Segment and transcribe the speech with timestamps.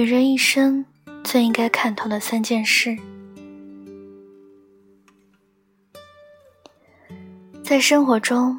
[0.00, 0.82] 女人一生
[1.22, 2.96] 最应该看透的三件事，
[7.62, 8.58] 在生活中，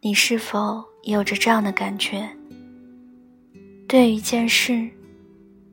[0.00, 2.30] 你是否也有着这样的感觉？
[3.88, 4.88] 对于一件事，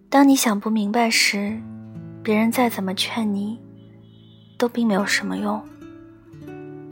[0.09, 1.61] 当你想不明白时，
[2.23, 3.59] 别人再怎么劝你，
[4.57, 5.63] 都并没有什么用。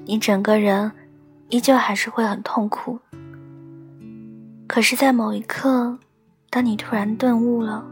[0.06, 0.92] 你整个人
[1.50, 3.00] 依旧还是会很痛苦。
[4.68, 5.98] 可是，在某一刻，
[6.52, 7.86] 当你突然顿悟了，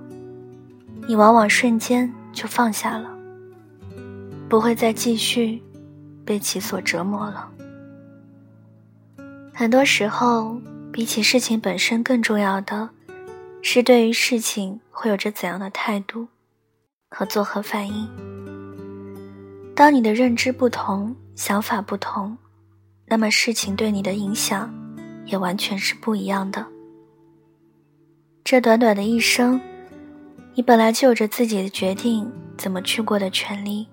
[1.07, 3.09] 你往往瞬间就放下了，
[4.49, 5.61] 不会再继续
[6.25, 7.49] 被其所折磨了。
[9.53, 10.59] 很多时候，
[10.91, 12.89] 比起事情本身更重要的，
[13.61, 16.27] 是对于事情会有着怎样的态度
[17.09, 18.09] 和作何反应。
[19.75, 21.15] 当你的认知不同。
[21.35, 22.37] 想法不同，
[23.05, 24.73] 那么事情对你的影响
[25.25, 26.65] 也完全是不一样的。
[28.41, 29.59] 这短短的一生，
[30.57, 33.85] 你本来就有着自己的决定怎么去过的权利。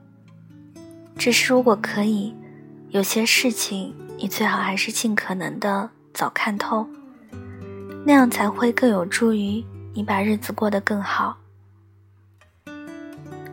[1.16, 2.32] 只是如果可以，
[2.90, 6.86] 有些事情你最好还是尽可能的早看透，
[8.06, 11.36] 那样才会更有助于你把日子过得更好。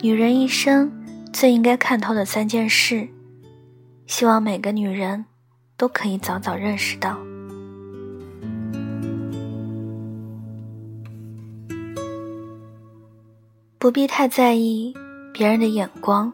[0.02, 0.92] 女人一生
[1.34, 3.10] 最应该看透的三件事。
[4.06, 5.26] 希望每个女人
[5.78, 7.18] 都可以早早认识到，
[13.82, 14.94] 不必太在意
[15.32, 16.34] 别人的眼光。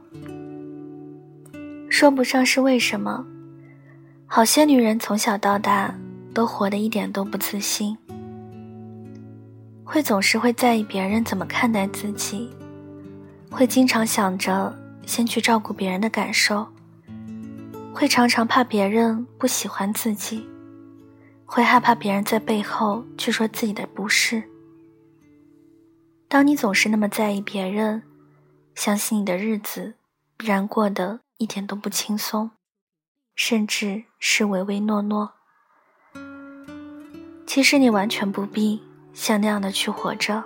[1.91, 3.23] 说不上是为什么，
[4.25, 5.93] 好些女人从小到大
[6.33, 7.95] 都活得一点都不自信，
[9.83, 12.49] 会总是会在意别人怎么看待自己，
[13.51, 16.65] 会经常想着先去照顾别人的感受。
[17.93, 20.43] 会常常怕别人不喜欢自己，
[21.45, 24.41] 会害怕别人在背后去说自己的不是。
[26.35, 28.03] 当你总是那么在意别人，
[28.75, 29.93] 相信你的日子
[30.35, 32.51] 必然过得一点都不轻松，
[33.37, 35.31] 甚至是唯唯诺诺。
[37.47, 40.43] 其实你完全不必像那样的去活着。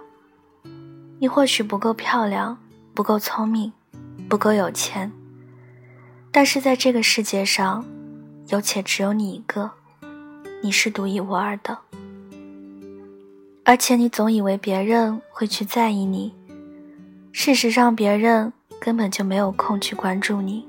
[1.18, 2.60] 你或许不够漂亮，
[2.94, 3.74] 不够聪明，
[4.30, 5.12] 不够有钱。
[6.32, 7.84] 但是在这个世界上，
[8.50, 9.72] 有且只有你一个，
[10.62, 11.80] 你是独一无二的。
[13.70, 16.34] 而且你总以为别人会去在意你，
[17.32, 20.68] 事实上别人根本就没有空去关注你。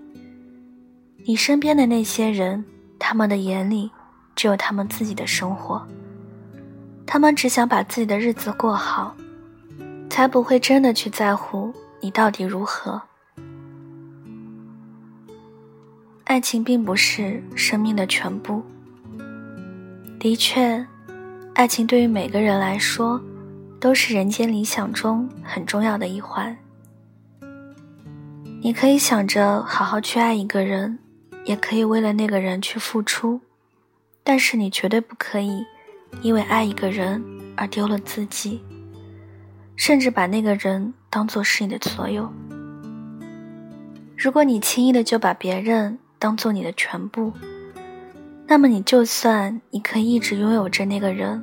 [1.25, 2.63] 你身边的那些人，
[2.99, 3.91] 他们的眼里
[4.37, 5.83] 只有他们自己的生活，
[7.07, 9.17] 他们只想把自己的日子过好，
[10.11, 11.73] 才不会真的去在乎
[12.03, 13.01] 你到底如何。
[16.25, 18.63] 爱情并不是生命的全部。
[20.19, 20.87] 的确，
[21.55, 23.21] 爱情对于每个人来说，
[23.79, 26.57] 都是人间理想中很重要的一环。
[28.63, 30.99] 你可以想着好好去爱一个人，
[31.45, 33.41] 也可以为了那个人去付出，
[34.23, 35.65] 但是你绝对不可以
[36.23, 37.23] 因为爱一个人
[37.57, 38.63] 而丢了自己，
[39.77, 42.33] 甚至把那个人当做是你的所有。
[44.17, 47.33] 如果你轻易的就把别人，当做你的全部，
[48.51, 51.41] 那么你就算你可以一直拥有着那个人，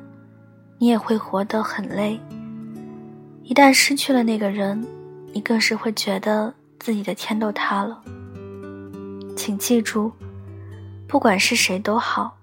[0.77, 2.19] 你也会活得很累。
[3.43, 4.85] 一旦失去了那个人，
[5.31, 8.03] 你更是会觉得自己的天都塌了。
[9.37, 10.11] 请记住，
[11.07, 12.35] 不管是谁都好，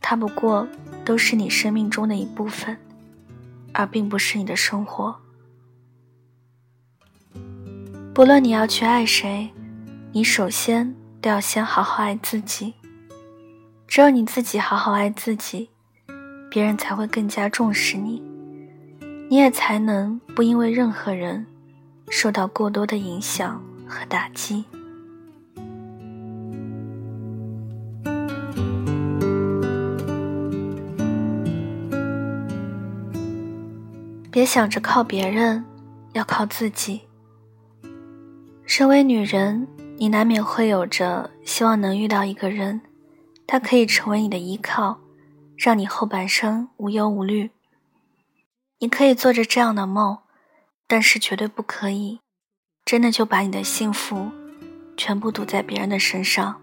[0.00, 0.66] 他不过
[1.04, 2.76] 都是你生命中的一部分，
[3.72, 5.14] 而并不是你的生活。
[8.12, 9.52] 不论你要去爱谁，
[10.10, 10.96] 你首先。
[11.20, 12.74] 都要先好好爱自己。
[13.86, 15.70] 只有你自己好好爱自己，
[16.50, 18.20] 别人才会更加重视你，
[19.30, 21.46] 你也才能不因为任何人
[22.10, 24.64] 受到过多的影响和打击。
[34.30, 35.64] 别想着靠别人，
[36.14, 37.02] 要靠自己。
[38.66, 39.68] 身为女人。
[39.96, 42.80] 你难免会有着希望能遇到一个人，
[43.46, 45.00] 他可以成为你的依靠，
[45.56, 47.50] 让你后半生无忧无虑。
[48.78, 50.18] 你可以做着这样的梦，
[50.86, 52.20] 但是绝对不可以，
[52.84, 54.30] 真的就把你的幸福
[54.96, 56.60] 全部赌在别人的身上。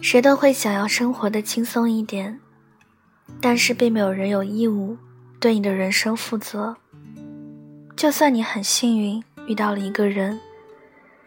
[0.00, 2.40] 谁都会想要生活的轻松一点，
[3.40, 4.96] 但是并没有人有义务
[5.38, 6.76] 对你的人生负责。
[7.96, 10.40] 就算你很幸运遇到了一个人。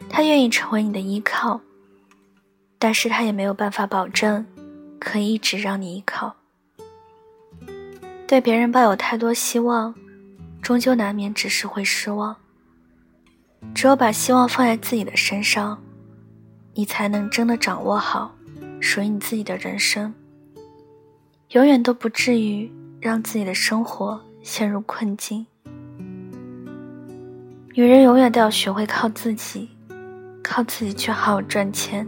[0.10, 1.62] 他愿意成为你的依靠，
[2.84, 4.46] 但是他也没有办法保证
[5.00, 6.36] 可以一直让你依靠。
[8.28, 9.96] 对别人抱有太多希望，
[10.62, 12.36] 终究难免只是会失望。
[13.74, 15.82] 只有把希望放在自己的身上，
[16.74, 18.36] 你才能真的掌握好
[18.82, 20.14] 属于你自己的人生，
[21.52, 22.70] 永远都不至于
[23.00, 25.46] 让自己的生活陷入困境。
[27.74, 29.70] 女人永远都要学会靠自己，
[30.44, 32.06] 靠自己去好好赚钱，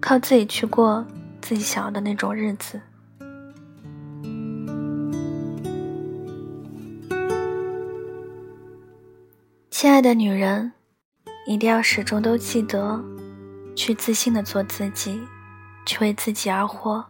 [0.00, 1.04] 靠自己去过
[1.40, 2.80] 自己想要的那种日子。
[9.70, 10.72] 亲爱的女人，
[11.46, 13.02] 一定要始终都记得，
[13.74, 15.20] 去自信的做自己，
[15.86, 17.04] 去为自己而活。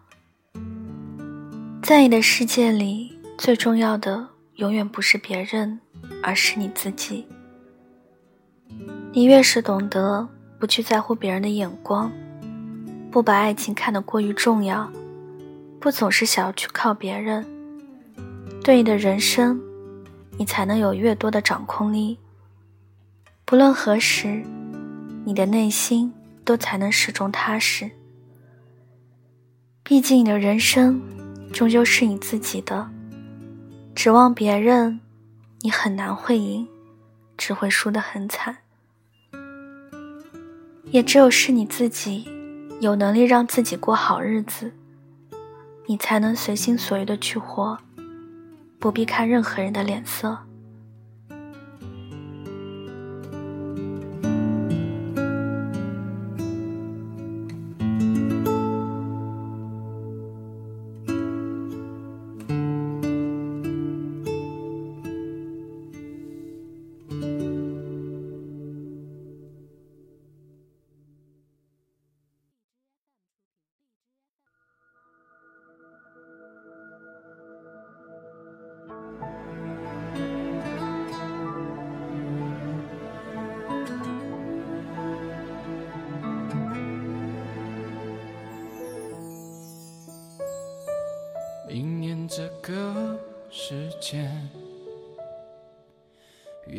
[1.82, 5.80] 在你的世界里，最重要的永远不是别人，
[6.22, 7.26] 而是你自己。
[9.12, 10.28] 你越是懂得
[10.58, 12.12] 不去在乎别人的眼光，
[13.10, 14.90] 不把爱情看得过于重要，
[15.80, 17.44] 不总是想要去靠别人，
[18.62, 19.60] 对你的人生，
[20.38, 22.16] 你才能有越多的掌控力。
[23.44, 24.44] 不论何时，
[25.24, 26.12] 你的内心
[26.44, 27.90] 都才能始终踏实。
[29.82, 31.02] 毕竟你的人生
[31.52, 32.88] 终究是你自己的，
[33.92, 35.00] 指望别人，
[35.62, 36.68] 你很难会赢，
[37.36, 38.58] 只会输得很惨。
[40.92, 42.28] 也只有是你自己，
[42.80, 44.72] 有能力让自己过好日子，
[45.84, 47.76] 你才能随心所欲的去活，
[48.78, 50.38] 不必看任何人的脸色。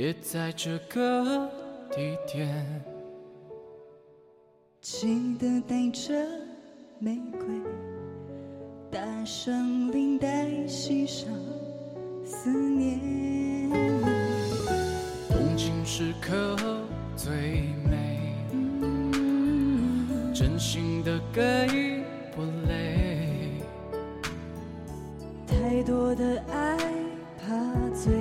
[0.01, 1.47] 约在这个
[1.91, 2.65] 地点，
[4.81, 6.11] 记得带着
[6.97, 7.39] 玫瑰，
[8.89, 11.29] 大声领带，系上
[12.25, 13.69] 思念。
[15.29, 16.57] 动情时刻
[17.15, 18.33] 最美，
[20.33, 22.03] 真心的给
[22.35, 23.61] 不累。
[25.45, 26.75] 太多的爱
[27.37, 27.53] 怕
[27.93, 28.11] 醉，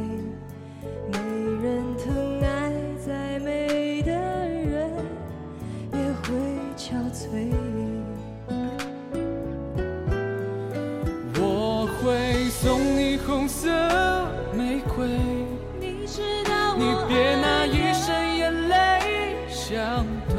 [17.10, 20.36] 别拿一生眼泪相对。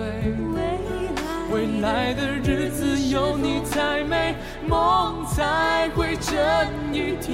[0.55, 0.57] 未
[1.25, 4.33] 来未来的日子有你才美，
[4.65, 6.33] 梦才会真
[6.93, 7.29] 一点。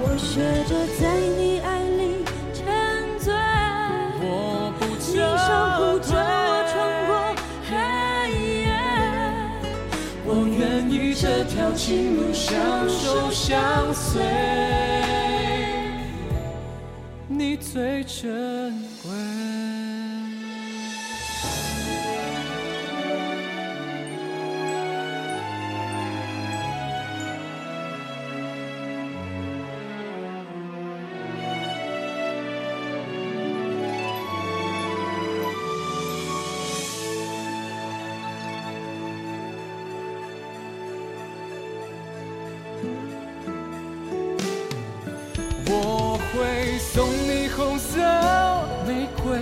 [0.00, 1.02] 我学着在
[1.36, 2.24] 你爱里
[2.54, 2.64] 沉
[3.18, 3.34] 醉，
[4.22, 6.72] 我不你守护着我穿
[7.06, 7.12] 过
[7.68, 7.70] 黑
[8.62, 8.72] 夜。
[10.24, 14.22] 我愿意这条情路相守相随，
[17.44, 18.83] 你最真。
[46.36, 47.98] 会送你红色
[48.86, 49.38] 玫瑰，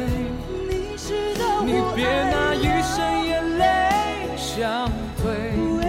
[0.69, 3.65] 你知道你别拿一生眼泪
[4.37, 4.91] 相
[5.23, 5.25] 对。
[5.79, 5.81] 未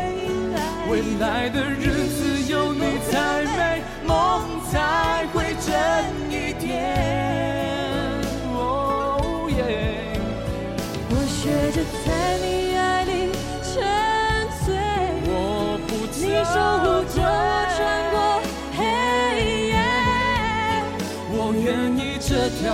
[0.53, 0.57] 来
[0.89, 5.71] 未来的日子有你才美，梦才会真
[6.31, 6.63] 一点。
[8.53, 9.59] 哦耶！
[11.09, 11.41] 我学
[11.71, 12.07] 着在
[12.39, 12.45] 你
[12.77, 13.11] 爱里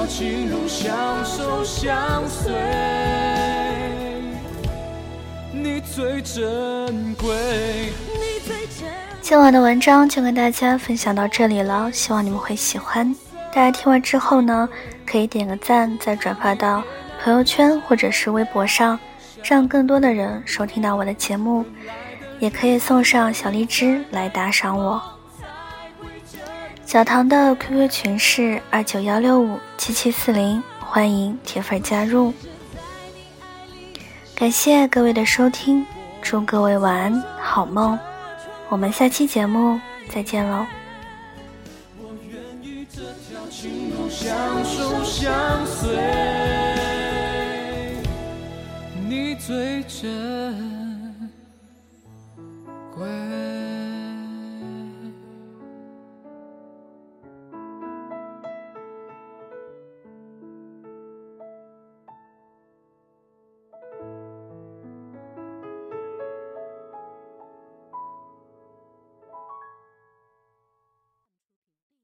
[0.09, 2.51] 情路相守相随，
[5.53, 7.93] 你最珍贵。
[9.21, 13.15] 今晚的文章就跟大家分享到这里了，希望你们会喜欢。
[13.53, 14.67] 大家听完之后呢，
[15.05, 16.83] 可以点个赞，再转发到
[17.23, 18.99] 朋友圈或者是微博上，
[19.43, 21.63] 让更多的人收听到我的节目。
[22.39, 24.99] 也可以送上小荔枝来打赏我。
[26.89, 32.33] 小唐的 QQ 群是二九幺六五七七四零，欢迎铁粉加入。
[34.33, 35.85] 感谢各位的收听，
[36.19, 37.95] 祝各位晚安，好梦。
[38.69, 39.79] 我们下期节目
[40.09, 40.65] 再见喽。
[41.99, 45.31] 我愿意这条情路相守相
[45.67, 45.95] 随，
[49.07, 50.78] 你最真。